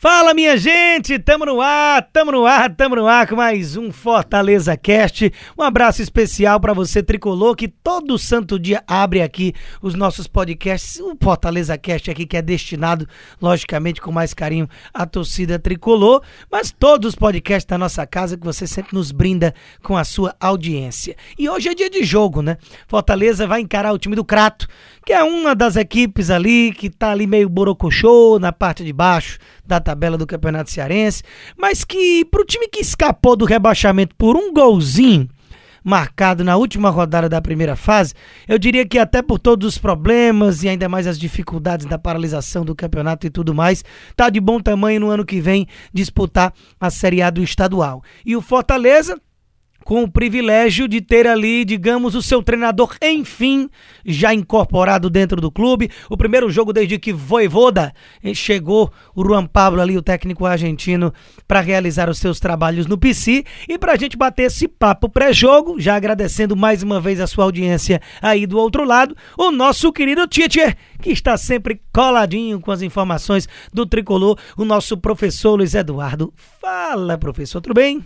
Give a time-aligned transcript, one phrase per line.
[0.00, 3.90] Fala minha gente, tamo no ar, tamo no ar, tamo no ar com mais um
[3.90, 5.32] Fortaleza Cast.
[5.58, 11.00] Um abraço especial para você tricolor que todo santo dia abre aqui os nossos podcasts.
[11.00, 13.08] O Fortaleza Cast aqui que é destinado,
[13.42, 18.46] logicamente, com mais carinho à torcida tricolor, mas todos os podcasts da nossa casa que
[18.46, 19.52] você sempre nos brinda
[19.82, 21.16] com a sua audiência.
[21.36, 22.56] E hoje é dia de jogo, né?
[22.86, 24.68] Fortaleza vai encarar o time do Crato,
[25.04, 29.40] que é uma das equipes ali que tá ali meio borocochô na parte de baixo
[29.66, 31.22] da tabela do Campeonato Cearense,
[31.56, 35.26] mas que pro time que escapou do rebaixamento por um golzinho
[35.82, 38.12] marcado na última rodada da primeira fase,
[38.46, 42.66] eu diria que até por todos os problemas e ainda mais as dificuldades da paralisação
[42.66, 43.82] do campeonato e tudo mais,
[44.14, 48.02] tá de bom tamanho no ano que vem disputar a Série A do estadual.
[48.26, 49.18] E o Fortaleza
[49.88, 53.70] com o privilégio de ter ali, digamos, o seu treinador, enfim,
[54.04, 55.90] já incorporado dentro do clube.
[56.10, 61.10] O primeiro jogo desde que Voivoda eh, chegou, o Juan Pablo ali, o técnico argentino,
[61.46, 63.46] para realizar os seus trabalhos no PC.
[63.66, 67.44] E para a gente bater esse papo pré-jogo, já agradecendo mais uma vez a sua
[67.44, 72.82] audiência aí do outro lado, o nosso querido Tietcher, que está sempre coladinho com as
[72.82, 76.30] informações do tricolor, o nosso professor Luiz Eduardo.
[76.60, 78.04] Fala, professor, tudo bem?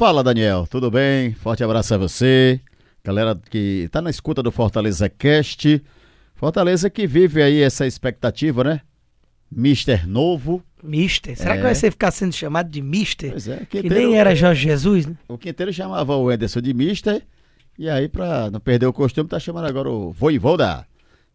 [0.00, 1.34] Fala, Daniel, tudo bem?
[1.34, 2.58] Forte abraço a você.
[3.04, 5.82] Galera que tá na escuta do Fortaleza Cast.
[6.34, 8.80] Fortaleza que vive aí essa expectativa, né?
[9.52, 10.62] Mister novo.
[10.82, 11.36] Mister?
[11.36, 11.56] Será É.
[11.58, 13.30] que vai ser ficar sendo chamado de Mister?
[13.32, 15.18] Pois é, que Quinteiro- nem era Jorge Jesus, né?
[15.28, 17.22] O Quinteiro chamava o Ederson de Mister.
[17.78, 20.86] E aí, pra não perder o costume, tá chamando agora o Voivoda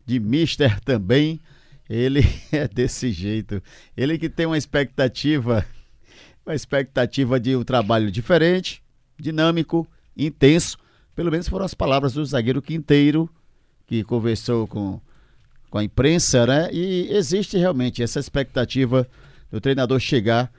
[0.03, 1.39] de Mister também.
[1.87, 2.21] Ele
[2.51, 3.61] é desse jeito.
[3.95, 5.63] Ele que tem uma expectativa,
[6.45, 8.83] uma expectativa de um trabalho diferente,
[9.19, 10.77] dinâmico, intenso.
[11.15, 13.29] Pelo menos foram as palavras do zagueiro Quinteiro,
[13.87, 14.99] que conversou com,
[15.69, 16.69] com a imprensa, né?
[16.71, 19.07] E existe realmente essa expectativa
[19.51, 20.51] do treinador chegar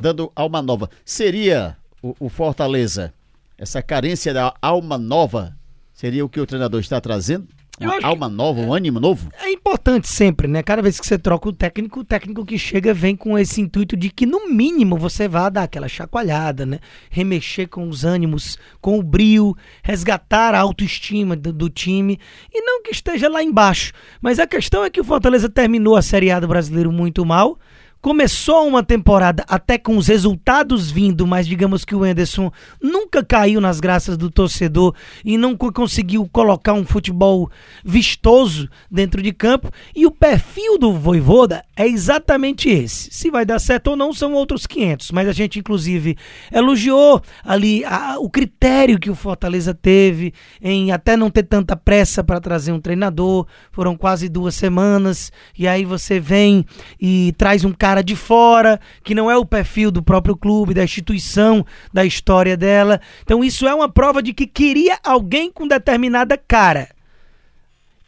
[0.00, 0.88] dando alma nova.
[1.04, 3.12] Seria o, o Fortaleza,
[3.58, 5.56] essa carência da alma nova,
[5.92, 7.48] seria o que o treinador está trazendo?
[7.86, 9.30] Uma alma nova, um ânimo novo?
[9.40, 10.62] É importante sempre, né?
[10.62, 13.96] Cada vez que você troca o técnico, o técnico que chega vem com esse intuito
[13.96, 16.78] de que, no mínimo, você vá dar aquela chacoalhada, né?
[17.10, 22.18] Remexer com os ânimos, com o brio, resgatar a autoestima do, do time
[22.52, 23.92] e não que esteja lá embaixo.
[24.20, 27.58] Mas a questão é que o Fortaleza terminou a Série A do Brasileiro muito mal.
[28.02, 32.50] Começou uma temporada até com os resultados vindo, mas digamos que o Enderson
[32.82, 34.92] nunca caiu nas graças do torcedor
[35.24, 37.48] e não co- conseguiu colocar um futebol
[37.84, 39.70] vistoso dentro de campo.
[39.94, 43.08] E o perfil do Voivoda é exatamente esse.
[43.12, 46.16] Se vai dar certo ou não são outros 500, mas a gente inclusive
[46.50, 52.24] elogiou ali a- o critério que o Fortaleza teve em até não ter tanta pressa
[52.24, 53.46] para trazer um treinador.
[53.70, 56.64] Foram quase duas semanas e aí você vem
[57.00, 60.84] e traz um cara de fora que não é o perfil do próprio clube, da
[60.84, 63.00] instituição, da história dela.
[63.24, 66.88] Então isso é uma prova de que queria alguém com determinada cara.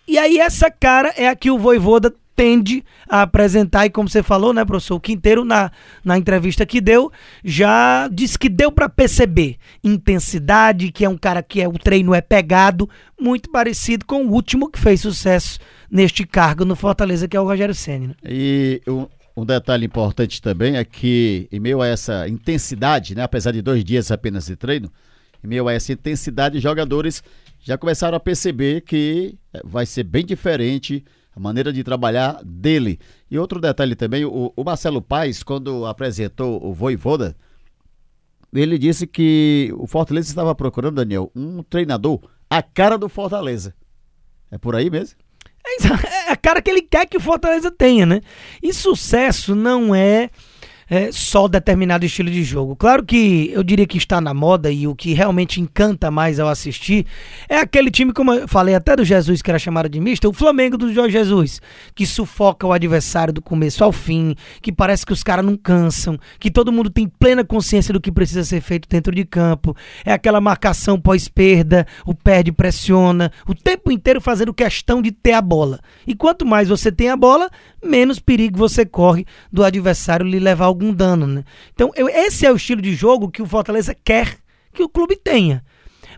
[0.06, 4.22] E aí essa cara é a que o Voivoda tende a apresentar e como você
[4.22, 5.70] falou, né, professor, o Quinteiro na,
[6.04, 7.12] na entrevista que deu,
[7.44, 12.14] já disse que deu para perceber intensidade, que é um cara que é o treino
[12.14, 12.88] é pegado,
[13.20, 15.58] muito parecido com o último que fez sucesso
[15.90, 18.08] neste cargo no Fortaleza, que é o Rogério Ceni.
[18.08, 18.14] Né?
[18.24, 18.82] E
[19.36, 23.84] um detalhe importante também é que, em meio a essa intensidade, né, apesar de dois
[23.84, 24.92] dias apenas de treino,
[25.42, 27.22] em meio a essa intensidade, jogadores
[27.60, 33.00] já começaram a perceber que eh, vai ser bem diferente a maneira de trabalhar dele.
[33.30, 37.36] E outro detalhe também, o, o Marcelo Paes, quando apresentou o Voivoda,
[38.52, 43.74] ele disse que o Fortaleza estava procurando, Daniel, um treinador a cara do Fortaleza.
[44.50, 45.18] É por aí mesmo?
[45.66, 48.20] É é a cara que ele quer que o Fortaleza tenha, né?
[48.62, 50.30] E sucesso não é,
[50.88, 52.76] é, só determinado estilo de jogo.
[52.76, 56.48] Claro que eu diria que está na moda e o que realmente encanta mais ao
[56.48, 57.06] assistir
[57.48, 60.32] é aquele time, como eu falei até do Jesus, que era chamado de misto, o
[60.32, 61.60] Flamengo do Jorge Jesus,
[61.94, 66.18] que sufoca o adversário do começo ao fim, que parece que os caras não cansam,
[66.38, 69.76] que todo mundo tem plena consciência do que precisa ser feito dentro de campo.
[70.04, 75.42] É aquela marcação pós-perda, o perde pressiona, o tempo inteiro fazendo questão de ter a
[75.42, 75.80] bola.
[76.06, 77.50] E quanto mais você tem a bola,
[77.82, 81.44] menos perigo você corre do adversário lhe levar algum dano, né?
[81.72, 84.36] Então, eu- esse é o estilo de jogo que o Fortaleza quer
[84.72, 85.64] que o clube tenha.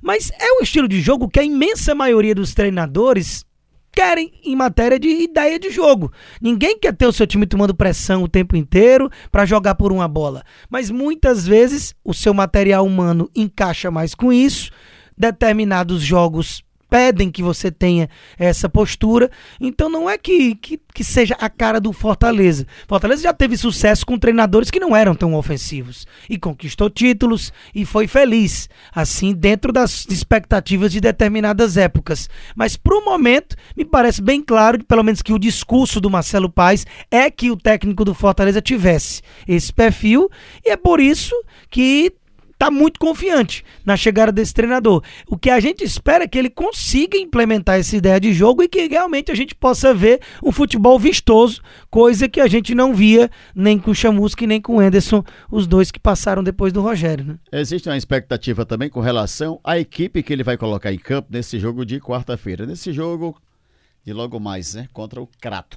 [0.02, 3.44] Mas é o estilo de jogo que a imensa maioria dos treinadores
[3.92, 6.12] querem em matéria de ideia de jogo.
[6.40, 10.06] Ninguém quer ter o seu time tomando pressão o tempo inteiro para jogar por uma
[10.06, 10.42] bola.
[10.68, 14.70] Mas muitas vezes o seu material humano encaixa mais com isso.
[15.16, 19.30] Determinados jogos pedem que você tenha essa postura.
[19.60, 22.66] Então não é que, que, que, seja a cara do Fortaleza.
[22.88, 26.06] Fortaleza já teve sucesso com treinadores que não eram tão ofensivos.
[26.28, 28.68] E conquistou títulos e foi feliz.
[28.94, 32.28] Assim, dentro das expectativas de determinadas épocas.
[32.54, 36.86] Mas pro momento, me parece bem claro, pelo menos que o discurso do Marcelo Paes
[37.10, 40.30] é que o técnico do Fortaleza tivesse esse perfil.
[40.64, 41.34] E é por isso
[41.70, 42.12] que
[42.56, 45.02] está muito confiante na chegada desse treinador.
[45.28, 48.68] O que a gente espera é que ele consiga implementar essa ideia de jogo e
[48.68, 53.30] que realmente a gente possa ver um futebol vistoso, coisa que a gente não via
[53.54, 57.24] nem com o Chamusca nem com o Anderson, os dois que passaram depois do Rogério.
[57.24, 57.38] Né?
[57.52, 61.58] Existe uma expectativa também com relação à equipe que ele vai colocar em campo nesse
[61.58, 62.64] jogo de quarta-feira.
[62.64, 63.36] Nesse jogo
[64.04, 64.88] de logo mais, né?
[64.92, 65.76] Contra o Crato.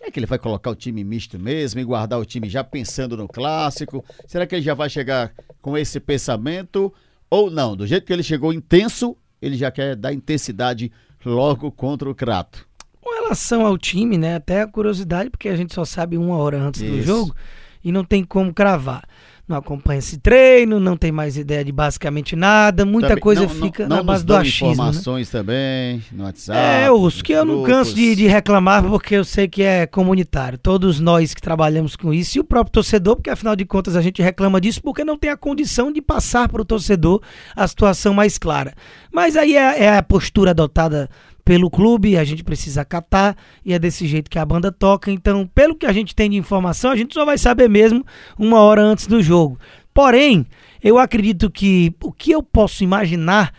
[0.00, 3.18] Será que ele vai colocar o time misto mesmo e guardar o time já pensando
[3.18, 4.02] no clássico?
[4.26, 5.30] Será que ele já vai chegar
[5.60, 6.90] com esse pensamento
[7.28, 7.76] ou não?
[7.76, 10.90] Do jeito que ele chegou intenso, ele já quer dar intensidade
[11.22, 12.66] logo contra o Crato.
[12.98, 14.36] Com relação ao time, né?
[14.36, 16.92] Até a curiosidade, porque a gente só sabe uma hora antes Isso.
[16.92, 17.36] do jogo
[17.84, 19.06] e não tem como cravar
[19.50, 23.48] não acompanha esse treino, não tem mais ideia de basicamente nada, muita também, coisa não,
[23.48, 24.68] fica não, na base do achismo.
[24.68, 24.72] Né?
[24.72, 25.38] informações né?
[25.40, 26.58] também no WhatsApp.
[26.58, 30.56] É, os que eu não canso de, de, reclamar porque eu sei que é comunitário.
[30.56, 34.00] Todos nós que trabalhamos com isso e o próprio torcedor, porque afinal de contas a
[34.00, 37.20] gente reclama disso porque não tem a condição de passar para o torcedor
[37.54, 38.72] a situação mais clara.
[39.12, 41.10] Mas aí é, é a postura adotada
[41.50, 45.10] pelo clube, a gente precisa acatar e é desse jeito que a banda toca.
[45.10, 48.06] Então, pelo que a gente tem de informação, a gente só vai saber mesmo
[48.38, 49.58] uma hora antes do jogo.
[49.92, 50.46] Porém,
[50.80, 53.52] eu acredito que o que eu posso imaginar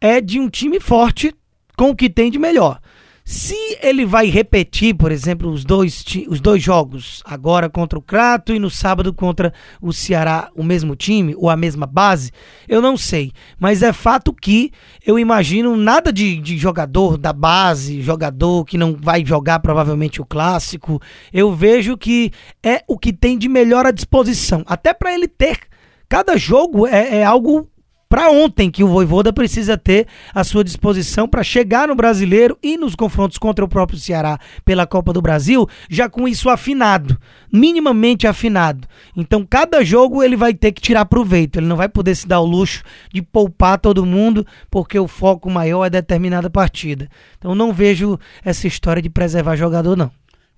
[0.00, 1.34] é de um time forte
[1.76, 2.78] com o que tem de melhor.
[3.24, 8.52] Se ele vai repetir, por exemplo, os dois, os dois jogos, agora contra o Crato
[8.52, 12.32] e no sábado contra o Ceará, o mesmo time ou a mesma base,
[12.68, 13.32] eu não sei.
[13.60, 14.72] Mas é fato que
[15.06, 20.26] eu imagino nada de, de jogador da base, jogador que não vai jogar provavelmente o
[20.26, 21.00] clássico.
[21.32, 24.64] Eu vejo que é o que tem de melhor à disposição.
[24.66, 25.60] Até para ele ter.
[26.08, 27.71] Cada jogo é, é algo
[28.12, 32.76] para ontem que o Voivoda precisa ter à sua disposição para chegar no Brasileiro e
[32.76, 37.18] nos confrontos contra o próprio Ceará pela Copa do Brasil, já com isso afinado,
[37.50, 38.86] minimamente afinado.
[39.16, 42.40] Então, cada jogo ele vai ter que tirar proveito, ele não vai poder se dar
[42.40, 47.08] o luxo de poupar todo mundo, porque o foco maior é determinada partida.
[47.38, 50.10] Então, não vejo essa história de preservar jogador não.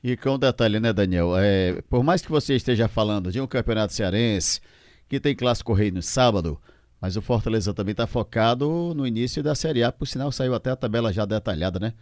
[0.03, 1.39] E com um detalhe, né, Daniel?
[1.39, 4.61] É, por mais que você esteja falando de um campeonato cearense
[5.09, 6.59] que tem clássico rei no sábado,
[7.05, 10.71] mas o Fortaleza também está focado no início da Série A, por sinal saiu até
[10.71, 11.93] a tabela já detalhada, né?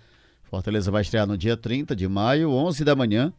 [0.45, 3.33] Fortaleza vai estrear no dia 30 de maio, 11 da manhã,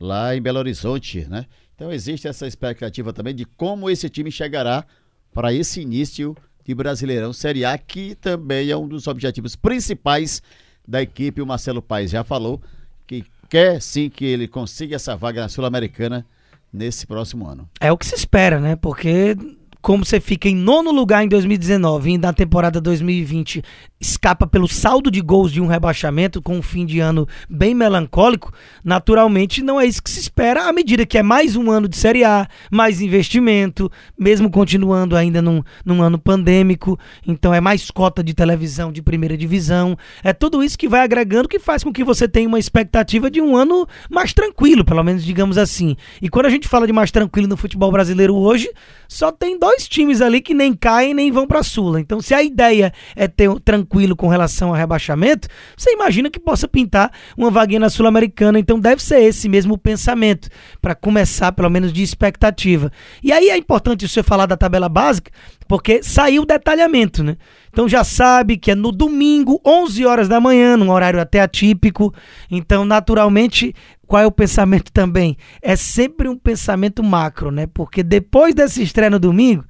[0.00, 1.44] lá em Belo Horizonte, né?
[1.74, 4.82] Então existe essa expectativa também de como esse time chegará
[5.30, 6.34] para esse início
[6.64, 10.42] de Brasileirão Série A, que também é um dos objetivos principais
[10.88, 11.42] da equipe.
[11.42, 12.62] O Marcelo Paes já falou
[13.06, 16.24] que quer sim que ele consiga essa vaga na Sul-Americana
[16.72, 17.68] nesse próximo ano.
[17.78, 18.74] É o que se espera, né?
[18.74, 19.36] Porque
[19.84, 23.62] como você fica em nono lugar em 2019 e na temporada 2020
[24.00, 28.50] escapa pelo saldo de gols de um rebaixamento com um fim de ano bem melancólico,
[28.82, 31.98] naturalmente não é isso que se espera à medida que é mais um ano de
[31.98, 38.24] Série A, mais investimento, mesmo continuando ainda num, num ano pandêmico, então é mais cota
[38.24, 42.04] de televisão de primeira divisão, é tudo isso que vai agregando que faz com que
[42.04, 45.94] você tenha uma expectativa de um ano mais tranquilo, pelo menos digamos assim.
[46.22, 48.70] E quando a gente fala de mais tranquilo no futebol brasileiro hoje,
[49.14, 52.00] só tem dois times ali que nem caem nem vão para Sula.
[52.00, 56.66] Então, se a ideia é ter tranquilo com relação ao rebaixamento, você imagina que possa
[56.66, 58.58] pintar uma vaguinha na Sul-Americana.
[58.58, 60.48] Então, deve ser esse mesmo pensamento
[60.82, 62.90] para começar, pelo menos, de expectativa.
[63.22, 65.30] E aí é importante você falar da tabela básica,
[65.68, 67.36] porque saiu o detalhamento, né?
[67.74, 72.14] Então já sabe que é no domingo, 11 horas da manhã, num horário até atípico.
[72.48, 73.74] Então, naturalmente,
[74.06, 75.36] qual é o pensamento também?
[75.60, 77.66] É sempre um pensamento macro, né?
[77.66, 79.64] Porque depois dessa estreia no domingo,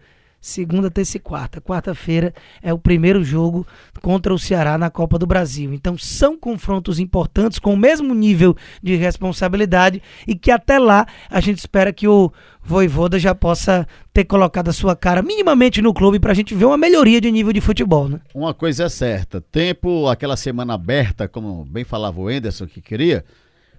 [0.45, 1.61] segunda, terça e quarta.
[1.61, 3.67] Quarta-feira é o primeiro jogo
[4.03, 5.73] contra o Ceará na Copa do Brasil.
[5.73, 11.41] Então são confrontos importantes com o mesmo nível de responsabilidade e que até lá a
[11.41, 12.31] gente espera que o
[12.62, 16.67] Voivoda já possa ter colocado a sua cara minimamente no clube para a gente ver
[16.67, 18.21] uma melhoria de nível de futebol, né?
[18.35, 23.25] Uma coisa é certa, tempo, aquela semana aberta, como bem falava o Enderson que queria,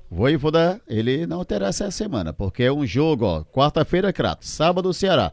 [0.10, 5.32] Voivoda, ele não terá essa semana, porque é um jogo, ó, quarta-feira Crato, sábado Ceará.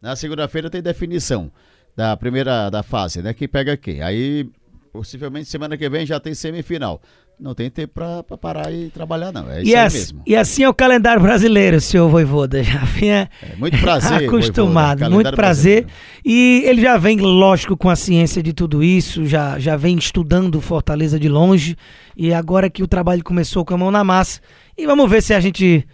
[0.00, 1.50] Na segunda-feira tem definição
[1.96, 3.34] da primeira da fase, né?
[3.34, 4.02] Quem pega quem.
[4.02, 4.48] Aí,
[4.92, 7.00] possivelmente semana que vem já tem semifinal.
[7.40, 9.50] Não tem tempo pra parar e trabalhar, não.
[9.50, 10.22] É E, isso aí assim, mesmo.
[10.26, 12.62] e assim é o calendário brasileiro, senhor Voivoda.
[12.64, 14.28] Já vinha É, muito prazer.
[14.28, 15.84] acostumado, Voivoda, muito prazer.
[15.84, 15.88] brasileiro.
[16.24, 20.60] E ele já vem, lógico, com a ciência de tudo isso, já, já vem estudando
[20.60, 21.76] Fortaleza de longe.
[22.16, 24.40] E agora que o trabalho começou com a mão na massa.
[24.76, 25.86] E vamos ver se a gente.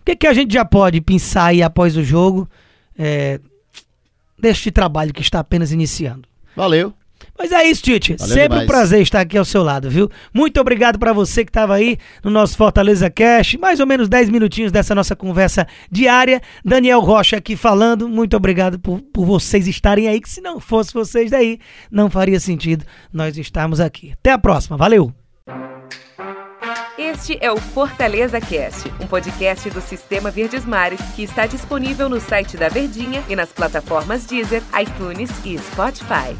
[0.00, 2.48] O que, que a gente já pode pensar aí após o jogo
[2.98, 3.38] é,
[4.38, 6.28] deste trabalho que está apenas iniciando.
[6.54, 6.94] Valeu.
[7.38, 8.16] Mas é isso, Tite.
[8.18, 8.66] Valeu Sempre um demais.
[8.66, 10.10] prazer estar aqui ao seu lado, viu?
[10.32, 13.54] Muito obrigado pra você que estava aí no nosso Fortaleza Cash.
[13.56, 16.40] Mais ou menos 10 minutinhos dessa nossa conversa diária.
[16.64, 18.08] Daniel Rocha aqui falando.
[18.08, 21.58] Muito obrigado por, por vocês estarem aí, que se não fosse vocês daí,
[21.90, 24.12] não faria sentido nós estarmos aqui.
[24.12, 24.76] Até a próxima.
[24.76, 25.12] Valeu!
[26.98, 32.20] Este é o Fortaleza Cast, um podcast do Sistema Verdes Mares que está disponível no
[32.20, 36.34] site da Verdinha e nas plataformas Deezer, iTunes e Spotify.